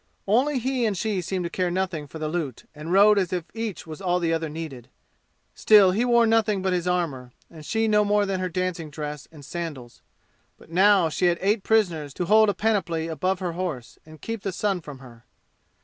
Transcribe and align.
Only 0.27 0.57
he 0.57 0.87
and 0.87 0.97
she 0.97 1.21
seemed 1.21 1.45
to 1.45 1.49
care 1.51 1.69
nothing 1.69 2.07
for 2.07 2.17
the 2.17 2.27
loot 2.27 2.65
and 2.73 2.91
rode 2.91 3.19
as 3.19 3.31
if 3.31 3.45
each 3.53 3.85
was 3.85 4.01
all 4.01 4.19
the 4.19 4.33
other 4.33 4.49
needed. 4.49 4.89
Still 5.53 5.91
he 5.91 6.03
wore 6.05 6.25
nothing 6.25 6.63
but 6.63 6.73
his 6.73 6.87
armor, 6.87 7.31
and 7.51 7.63
she 7.63 7.87
no 7.87 8.03
more 8.03 8.25
than 8.25 8.39
her 8.39 8.49
dancing 8.49 8.89
dress 8.89 9.27
and 9.31 9.45
sandals. 9.45 10.01
But 10.57 10.71
now 10.71 11.09
she 11.09 11.27
had 11.27 11.37
eight 11.39 11.61
prisoners 11.61 12.15
to 12.15 12.25
hold 12.25 12.49
a 12.49 12.55
panoply 12.55 13.09
above 13.09 13.37
her 13.41 13.51
horse 13.51 13.99
and 14.03 14.19
keep 14.19 14.41
the 14.41 14.51
sun 14.51 14.81
from 14.81 14.97
her. 14.97 15.23